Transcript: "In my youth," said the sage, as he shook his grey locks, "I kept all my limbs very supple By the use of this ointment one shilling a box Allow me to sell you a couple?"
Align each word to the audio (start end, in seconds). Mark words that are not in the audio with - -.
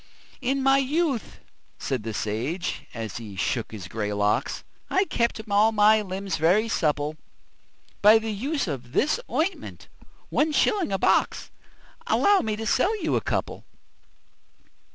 "In 0.41 0.63
my 0.63 0.79
youth," 0.79 1.41
said 1.77 2.01
the 2.01 2.11
sage, 2.11 2.87
as 2.91 3.17
he 3.17 3.35
shook 3.35 3.71
his 3.71 3.87
grey 3.87 4.11
locks, 4.11 4.63
"I 4.89 5.05
kept 5.05 5.39
all 5.47 5.71
my 5.71 6.01
limbs 6.01 6.37
very 6.37 6.67
supple 6.69 7.17
By 8.01 8.17
the 8.17 8.31
use 8.33 8.67
of 8.67 8.93
this 8.93 9.19
ointment 9.29 9.89
one 10.29 10.53
shilling 10.53 10.91
a 10.91 10.97
box 10.97 11.51
Allow 12.07 12.39
me 12.39 12.55
to 12.55 12.65
sell 12.65 12.99
you 13.03 13.15
a 13.15 13.21
couple?" 13.21 13.63